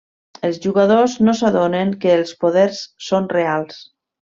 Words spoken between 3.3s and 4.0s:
reals.